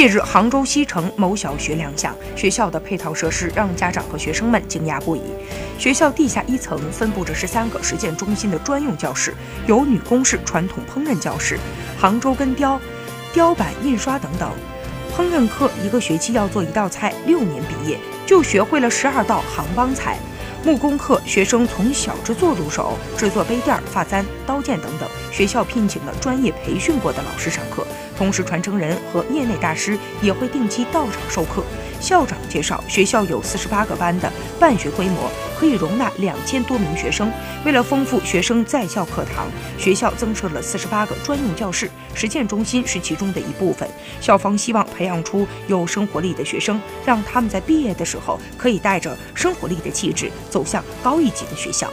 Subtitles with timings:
[0.00, 5.20] 近日，杭州西城某小学亮相，学校的配套设施让家长和学生们惊讶不已。
[5.78, 9.34] 学校地下一层分布着十三个实践中心的专用教室，
[9.66, 11.58] 有女工式传统烹饪教室、
[11.98, 12.80] 杭州根雕、
[13.34, 14.50] 雕版印刷等等。
[15.14, 20.18] 烹饪课一个学期要做一道菜，六年毕业就学会了十二道杭帮菜。
[20.62, 25.08] 木工课学生从小制作入手，制作杯垫、发簪、刀剑等等。
[25.32, 27.86] 学校聘请了专业培训过的老师上课，
[28.16, 31.64] 同时传承人和业内大师也会定期到场授课。
[31.98, 37.30] 校长介绍，学校有四十八个班的办学规模，可以容纳两千多名学生。
[37.66, 39.46] 为了丰富学生在校课堂，
[39.78, 43.86] 学校增设了四十八个专用教室，实践中心是其中的一部分。
[44.22, 51.90] 校方希望培养出有生活力的学生，让他们在毕业的时候可以带着生活力的气质走向高一级的学校。